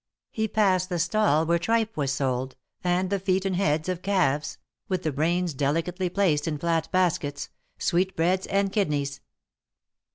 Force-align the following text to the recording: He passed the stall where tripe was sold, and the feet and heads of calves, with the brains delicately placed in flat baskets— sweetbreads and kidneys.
He 0.31 0.47
passed 0.47 0.89
the 0.89 0.97
stall 0.97 1.45
where 1.45 1.59
tripe 1.59 1.95
was 1.95 2.11
sold, 2.11 2.55
and 2.83 3.11
the 3.11 3.19
feet 3.19 3.45
and 3.45 3.55
heads 3.55 3.87
of 3.87 4.01
calves, 4.01 4.57
with 4.89 5.03
the 5.03 5.11
brains 5.11 5.53
delicately 5.53 6.09
placed 6.09 6.47
in 6.47 6.57
flat 6.57 6.91
baskets— 6.91 7.49
sweetbreads 7.77 8.47
and 8.47 8.73
kidneys. 8.73 9.19